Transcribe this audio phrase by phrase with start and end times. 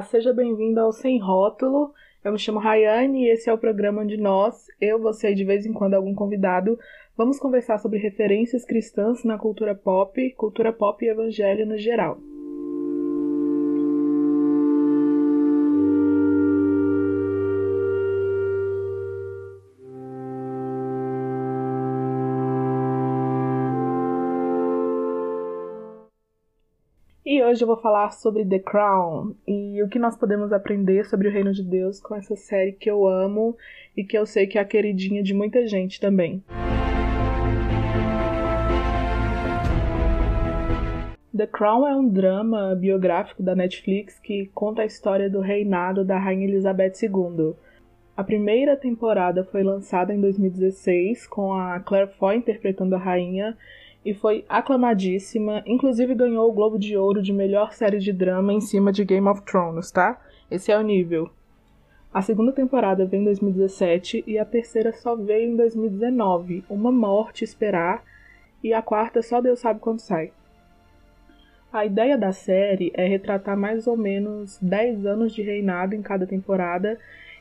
[0.00, 1.92] Olá, seja bem-vindo ao Sem Rótulo.
[2.24, 5.44] Eu me chamo Rayane e esse é o programa onde nós, eu, você e de
[5.44, 6.78] vez em quando algum convidado,
[7.14, 12.16] vamos conversar sobre referências cristãs na cultura pop, cultura pop e evangelho no geral.
[27.50, 31.32] Hoje eu vou falar sobre The Crown e o que nós podemos aprender sobre o
[31.32, 33.56] reino de Deus com essa série que eu amo
[33.96, 36.44] e que eu sei que é a queridinha de muita gente também.
[41.36, 46.18] The Crown é um drama biográfico da Netflix que conta a história do reinado da
[46.18, 47.54] Rainha Elizabeth II.
[48.16, 53.58] A primeira temporada foi lançada em 2016 com a Claire Foy interpretando a rainha
[54.04, 58.60] e foi aclamadíssima, inclusive ganhou o Globo de Ouro de melhor série de drama em
[58.60, 60.20] cima de Game of Thrones, tá?
[60.50, 61.30] Esse é o nível.
[62.12, 67.44] A segunda temporada veio em 2017 e a terceira só veio em 2019, uma morte
[67.44, 68.02] esperar,
[68.64, 70.32] e a quarta só Deus sabe quando sai.
[71.72, 76.26] A ideia da série é retratar mais ou menos 10 anos de reinado em cada
[76.26, 76.98] temporada,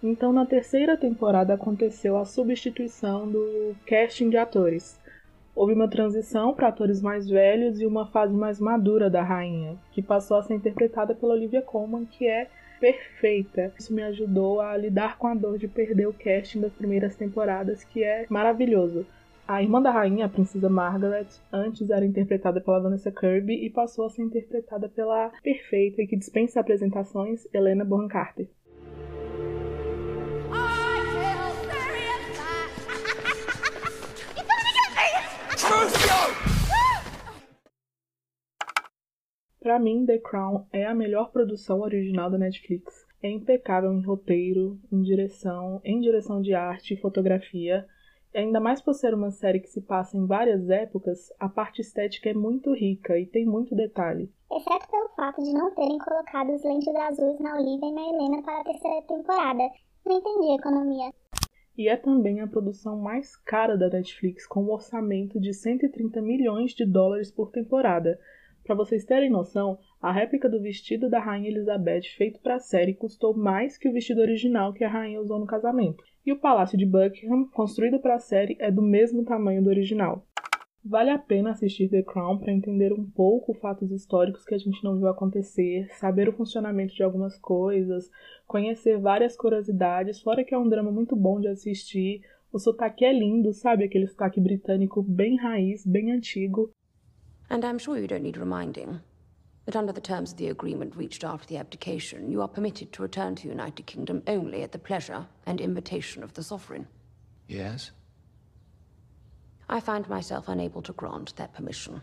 [0.00, 5.01] então na terceira temporada aconteceu a substituição do casting de atores.
[5.54, 10.00] Houve uma transição para atores mais velhos e uma fase mais madura da rainha, que
[10.00, 12.48] passou a ser interpretada pela Olivia Colman, que é
[12.80, 13.72] perfeita.
[13.78, 17.84] Isso me ajudou a lidar com a dor de perder o casting das primeiras temporadas,
[17.84, 19.06] que é maravilhoso.
[19.46, 24.06] A irmã da rainha, a princesa Margaret, antes era interpretada pela Vanessa Kirby e passou
[24.06, 28.48] a ser interpretada pela perfeita e que dispensa apresentações Helena Bonham Carter.
[39.72, 43.06] Para mim, The Crown é a melhor produção original da Netflix.
[43.22, 47.86] É impecável em roteiro, em direção, em direção de arte e fotografia.
[48.34, 51.80] E ainda mais por ser uma série que se passa em várias épocas, a parte
[51.80, 54.30] estética é muito rica e tem muito detalhe.
[54.52, 58.42] Exceto pelo fato de não terem colocado os lentes azuis na Olivia e na Helena
[58.42, 59.70] para a terceira temporada.
[60.04, 61.10] Não entendi a economia.
[61.78, 66.72] E é também a produção mais cara da Netflix, com um orçamento de 130 milhões
[66.72, 68.20] de dólares por temporada,
[68.64, 72.94] para vocês terem noção, a réplica do vestido da Rainha Elizabeth feito para a série
[72.94, 76.04] custou mais que o vestido original que a rainha usou no casamento.
[76.24, 80.24] E o Palácio de Buckingham, construído para a série, é do mesmo tamanho do original.
[80.84, 84.82] Vale a pena assistir The Crown para entender um pouco fatos históricos que a gente
[84.82, 88.10] não viu acontecer, saber o funcionamento de algumas coisas,
[88.48, 92.22] conhecer várias curiosidades, fora que é um drama muito bom de assistir.
[92.52, 93.84] O sotaque é lindo, sabe?
[93.84, 96.72] Aquele sotaque britânico bem raiz, bem antigo.
[97.52, 99.02] And I'm sure you don't need reminding
[99.66, 103.02] that under the terms of the agreement reached after the abdication, you are permitted to
[103.02, 106.88] return to the United Kingdom only at the pleasure and invitation of the sovereign.
[107.46, 107.90] Yes?
[109.68, 112.00] I find myself unable to grant that permission.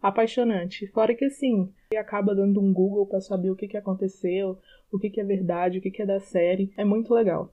[0.00, 0.86] Apaixonante.
[0.92, 4.60] Fora que assim, acaba dando um Google para saber o que, que aconteceu,
[4.92, 6.72] o que, que é verdade, o que, que é da série.
[6.76, 7.52] É muito legal.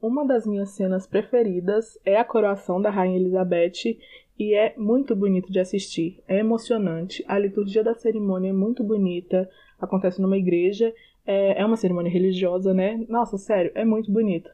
[0.00, 3.98] Uma das minhas cenas preferidas é a coroação da Rainha Elizabeth
[4.40, 7.22] e é muito bonito de assistir, é emocionante.
[7.28, 9.46] A liturgia da cerimônia é muito bonita,
[9.78, 10.94] acontece numa igreja,
[11.26, 13.04] é, é uma cerimônia religiosa, né?
[13.06, 14.50] Nossa, sério, é muito bonito.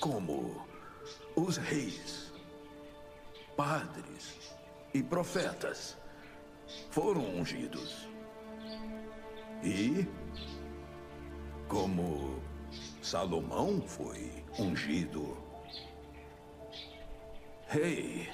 [0.00, 0.56] Como
[1.36, 2.32] os reis,
[3.54, 4.58] padres
[4.94, 5.98] e profetas
[6.90, 8.08] foram ungidos.
[9.62, 10.06] E
[11.68, 12.40] como
[13.02, 15.49] Salomão foi ungido
[17.70, 18.28] rei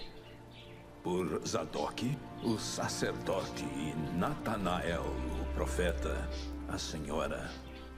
[1.03, 6.27] por Zadok, o sacerdote, e Natanael, o profeta,
[6.71, 7.51] a senhora,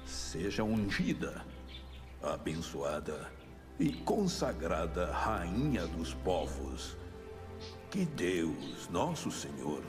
[0.05, 1.47] seja ungida,
[2.21, 3.31] abençoada
[3.79, 6.97] e consagrada rainha dos povos,
[7.89, 9.85] que Deus, nosso Senhor,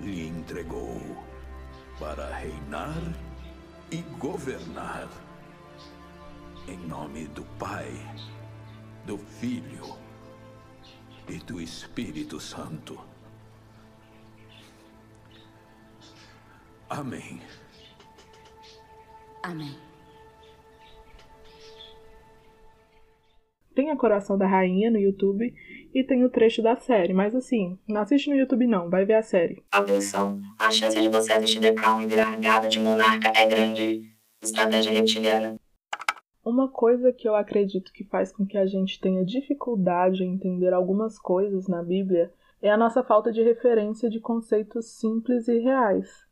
[0.00, 1.00] lhe entregou
[2.00, 3.00] para reinar
[3.92, 5.08] e governar.
[6.66, 7.92] Em nome do Pai,
[9.06, 9.99] do Filho
[11.30, 12.98] e do Espírito Santo.
[16.88, 17.40] Amém.
[19.42, 19.76] Amém.
[23.74, 25.54] Tem a Coração da Rainha no YouTube
[25.94, 29.14] e tem o trecho da série, mas assim, não assiste no YouTube não, vai ver
[29.14, 29.62] a série.
[29.70, 34.02] Atenção, a chance de você assistir The Crown e virar gado de monarca é grande.
[34.42, 35.56] Estratégia reptiliana.
[36.50, 40.74] Uma coisa que eu acredito que faz com que a gente tenha dificuldade em entender
[40.74, 46.26] algumas coisas na Bíblia é a nossa falta de referência de conceitos simples e reais.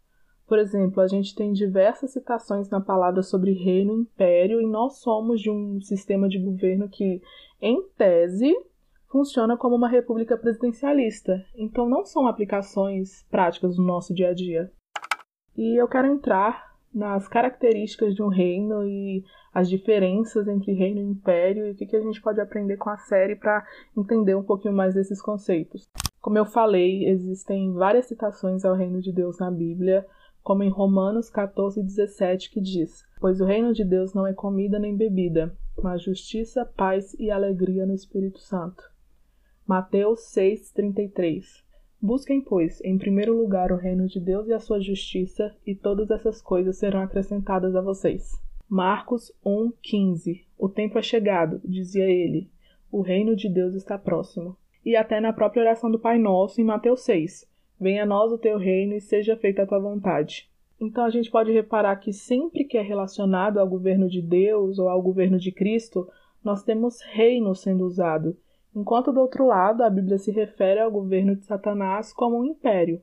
[0.45, 4.99] Por exemplo, a gente tem diversas citações na palavra sobre reino e império, e nós
[4.99, 7.23] somos de um sistema de governo que,
[7.63, 8.53] em tese,
[9.07, 11.47] funciona como uma república presidencialista.
[11.55, 14.69] Então, não são aplicações práticas no nosso dia a dia.
[15.57, 21.05] E eu quero entrar nas características de um reino e as diferenças entre reino e
[21.05, 24.75] império e o que a gente pode aprender com a série para entender um pouquinho
[24.75, 25.89] mais desses conceitos.
[26.21, 30.07] Como eu falei, existem várias citações ao reino de Deus na Bíblia,
[30.43, 34.79] como em Romanos 14, 17, que diz: Pois o reino de Deus não é comida
[34.79, 38.83] nem bebida, mas justiça, paz e alegria no Espírito Santo.
[39.67, 41.68] Mateus 6, 33
[42.01, 46.13] Busquem, pois, em primeiro lugar o reino de Deus e a sua justiça, e todas
[46.13, 48.41] essas coisas serão acrescentadas a vocês.
[48.69, 52.49] Marcos 1:15 O tempo é chegado, dizia ele.
[52.93, 54.57] O reino de Deus está próximo.
[54.85, 57.45] E até na própria oração do Pai Nosso em Mateus 6.
[57.81, 60.49] Venha a nós o teu reino e seja feita a tua vontade.
[60.81, 64.89] Então a gente pode reparar que sempre que é relacionado ao governo de Deus ou
[64.89, 66.09] ao governo de Cristo,
[66.45, 68.37] nós temos reino sendo usado
[68.75, 73.03] enquanto do outro lado a Bíblia se refere ao governo de Satanás como um império.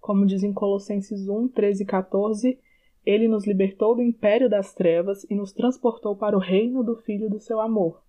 [0.00, 2.58] Como diz em Colossenses 1, 13 e 14,
[3.04, 7.28] ele nos libertou do império das trevas e nos transportou para o reino do Filho
[7.28, 8.02] do seu amor.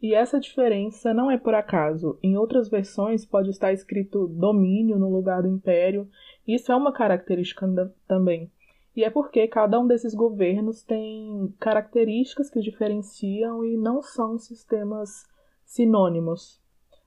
[0.00, 2.18] E essa diferença não é por acaso.
[2.20, 6.08] Em outras versões pode estar escrito domínio no lugar do império.
[6.46, 7.68] Isso é uma característica
[8.08, 8.50] também.
[8.96, 15.24] E é porque cada um desses governos tem características que diferenciam e não são sistemas
[15.72, 16.60] Sinônimos.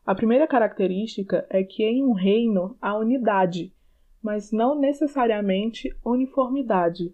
[0.04, 3.72] A primeira característica é que em um reino há unidade,
[4.24, 7.14] mas não necessariamente uniformidade.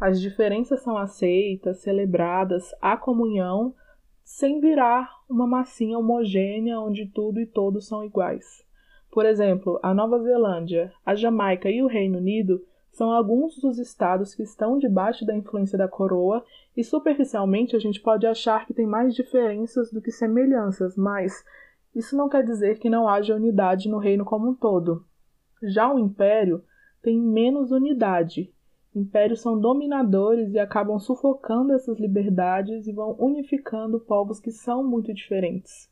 [0.00, 3.74] As diferenças são aceitas, celebradas, há comunhão,
[4.22, 8.64] sem virar uma massinha homogênea onde tudo e todos são iguais.
[9.10, 14.34] Por exemplo, a Nova Zelândia, a Jamaica e o Reino Unido são alguns dos estados
[14.34, 16.44] que estão debaixo da influência da coroa
[16.76, 21.42] e superficialmente a gente pode achar que tem mais diferenças do que semelhanças, mas
[21.94, 25.04] isso não quer dizer que não haja unidade no reino como um todo.
[25.62, 26.62] Já o império
[27.02, 28.52] tem menos unidade.
[28.94, 35.14] Impérios são dominadores e acabam sufocando essas liberdades e vão unificando povos que são muito
[35.14, 35.91] diferentes.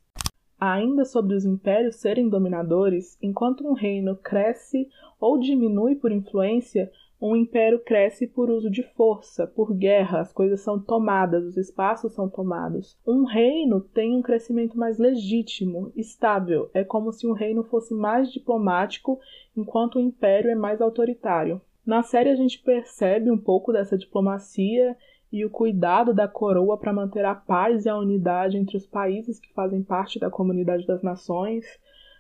[0.61, 4.87] Ainda sobre os impérios serem dominadores, enquanto um reino cresce
[5.19, 10.61] ou diminui por influência, um império cresce por uso de força, por guerra, as coisas
[10.61, 12.99] são tomadas, os espaços são tomados.
[13.07, 18.31] Um reino tem um crescimento mais legítimo, estável, é como se um reino fosse mais
[18.31, 19.19] diplomático,
[19.57, 21.61] enquanto o império é mais autoritário.
[21.87, 24.95] Na série a gente percebe um pouco dessa diplomacia
[25.33, 29.39] e o cuidado da coroa para manter a paz e a unidade entre os países
[29.39, 31.65] que fazem parte da comunidade das nações,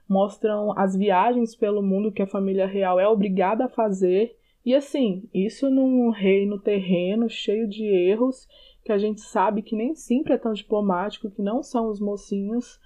[0.08, 4.36] mostram as viagens pelo mundo que a família real é obrigada a fazer.
[4.64, 8.46] E assim, isso num reino terreno cheio de erros,
[8.84, 12.78] que a gente sabe que nem sempre é tão diplomático, que não são os mocinhos,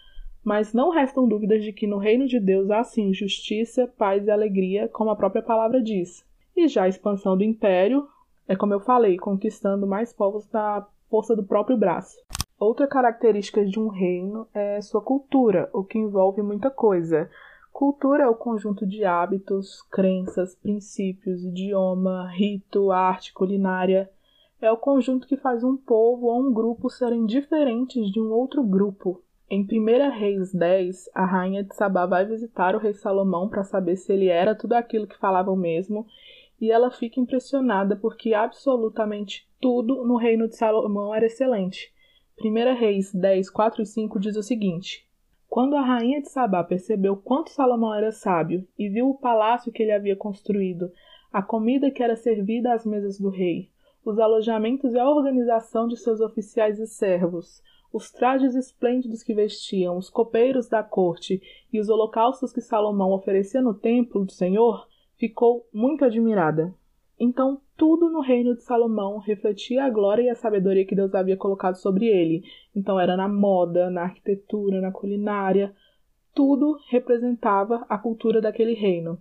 [0.45, 4.31] mas não restam dúvidas de que no reino de Deus há sim justiça, paz e
[4.31, 6.25] alegria, como a própria palavra diz.
[6.55, 8.07] E já a expansão do império,
[8.47, 12.17] é como eu falei, conquistando mais povos da força do próprio braço.
[12.59, 17.29] Outra característica de um reino é sua cultura, o que envolve muita coisa.
[17.73, 24.09] Cultura é o conjunto de hábitos, crenças, princípios, idioma, rito, arte, culinária.
[24.61, 28.63] É o conjunto que faz um povo ou um grupo serem diferentes de um outro
[28.63, 29.21] grupo.
[29.51, 33.97] Em 1 Reis 10, a rainha de Sabá vai visitar o rei Salomão para saber
[33.97, 36.07] se ele era tudo aquilo que falavam mesmo
[36.61, 41.93] e ela fica impressionada porque absolutamente tudo no reino de Salomão era excelente.
[42.41, 45.07] 1 Reis 10, 4 e 5 diz o seguinte:
[45.49, 49.83] Quando a rainha de Sabá percebeu quanto Salomão era sábio e viu o palácio que
[49.83, 50.91] ele havia construído,
[51.33, 53.71] a comida que era servida às mesas do rei,
[54.05, 59.97] os alojamentos e a organização de seus oficiais e servos, os trajes esplêndidos que vestiam,
[59.97, 61.41] os copeiros da corte
[61.73, 64.89] e os holocaustos que Salomão oferecia no templo do Senhor,
[65.25, 66.75] ficou muito admirada.
[67.19, 71.35] Então, tudo no reino de Salomão refletia a glória e a sabedoria que Deus havia
[71.35, 72.45] colocado sobre ele.
[72.77, 75.75] Então, era na moda, na arquitetura, na culinária,
[76.35, 79.19] tudo representava a cultura daquele reino.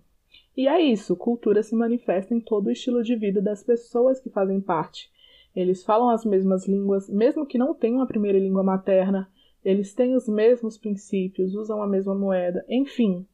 [0.57, 4.29] E é isso, cultura se manifesta em todo o estilo de vida das pessoas que
[4.29, 5.09] fazem parte.
[5.55, 9.31] Eles falam as mesmas línguas, mesmo que não tenham a primeira língua materna,
[9.63, 13.25] eles têm os mesmos princípios, usam a mesma moeda, enfim,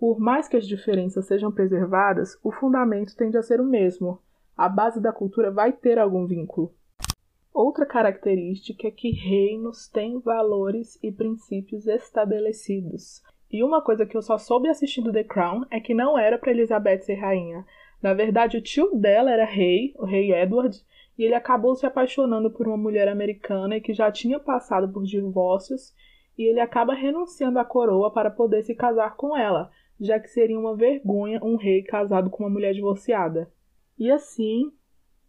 [0.00, 4.18] por mais que as diferenças sejam preservadas, o fundamento tende a ser o mesmo.
[4.56, 6.72] A base da cultura vai ter algum vínculo.
[7.52, 13.22] Outra característica é que reinos têm valores e princípios estabelecidos.
[13.52, 16.52] E uma coisa que eu só soube assistindo The Crown é que não era para
[16.52, 17.66] Elizabeth ser rainha.
[18.02, 20.82] Na verdade, o tio dela era rei, o rei Edward,
[21.18, 25.94] e ele acabou se apaixonando por uma mulher americana que já tinha passado por divórcios,
[26.38, 30.58] e ele acaba renunciando à coroa para poder se casar com ela, já que seria
[30.58, 33.50] uma vergonha um rei casado com uma mulher divorciada.
[33.98, 34.72] E assim,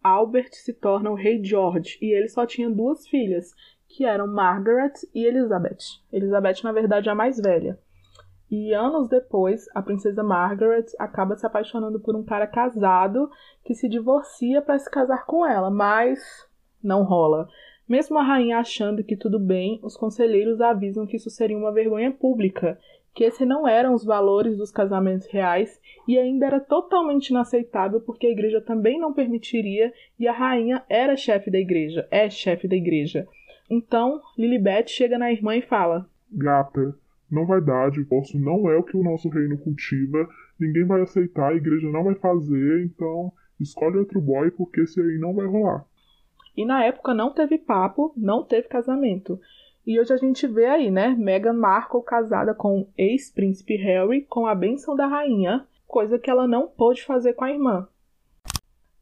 [0.02, 3.54] Albert se torna o rei George, e ele só tinha duas filhas,
[3.86, 6.00] que eram Margaret e Elizabeth.
[6.10, 7.78] Elizabeth, na verdade, é a mais velha.
[8.50, 13.30] E anos depois, a princesa Margaret acaba se apaixonando por um cara casado
[13.64, 16.20] que se divorcia para se casar com ela, mas
[16.82, 17.48] não rola.
[17.88, 22.10] Mesmo a rainha achando que tudo bem, os conselheiros avisam que isso seria uma vergonha
[22.10, 22.78] pública,
[23.14, 28.26] que esses não eram os valores dos casamentos reais e ainda era totalmente inaceitável porque
[28.26, 32.76] a igreja também não permitiria e a rainha era chefe da igreja, é chefe da
[32.76, 33.26] igreja.
[33.70, 36.94] Então, Lilibet chega na irmã e fala: Gata,
[37.30, 40.28] não vai dar, divórcio não é o que o nosso reino cultiva,
[40.58, 45.18] ninguém vai aceitar, a igreja não vai fazer, então escolhe outro boy porque esse aí
[45.18, 45.84] não vai rolar.
[46.56, 49.40] E na época não teve papo, não teve casamento.
[49.86, 54.46] E hoje a gente vê aí, né, Meghan Markle casada com o ex-príncipe Harry com
[54.46, 57.88] a benção da rainha, coisa que ela não pôde fazer com a irmã.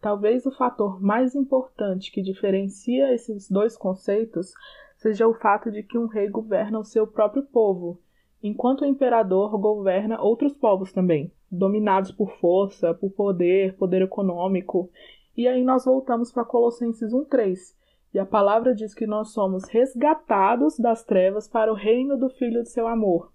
[0.01, 4.53] Talvez o fator mais importante que diferencia esses dois conceitos
[4.97, 8.01] seja o fato de que um rei governa o seu próprio povo
[8.43, 14.91] enquanto o imperador governa outros povos também, dominados por força, por poder, poder econômico.
[15.37, 17.77] E aí nós voltamos para Colossenses 1:3.
[18.13, 22.63] E a palavra diz que nós somos resgatados das trevas para o reino do filho
[22.63, 23.31] de seu amor.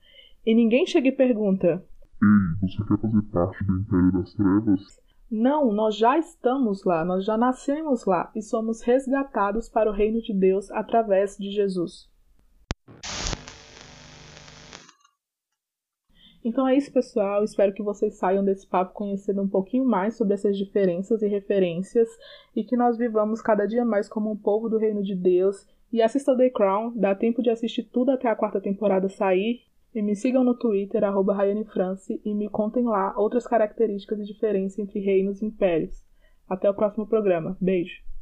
[0.45, 1.83] E ninguém chega e pergunta:
[2.21, 5.05] Ei, você quer fazer parte do império das trevas?
[5.31, 10.21] Não, nós já estamos lá, nós já nascemos lá e somos resgatados para o reino
[10.21, 12.09] de Deus através de Jesus.
[16.45, 17.43] Então é isso, pessoal.
[17.43, 22.07] Espero que vocês saiam desse papo conhecendo um pouquinho mais sobre essas diferenças e referências
[22.55, 25.67] e que nós vivamos cada dia mais como um povo do reino de Deus.
[25.91, 29.61] E assista The Crown, dá tempo de assistir tudo até a quarta temporada sair.
[29.95, 31.35] E me sigam no Twitter, arroba
[31.73, 36.05] France, e me contem lá outras características e diferenças entre reinos e impérios.
[36.47, 37.57] Até o próximo programa.
[37.59, 38.14] Beijo!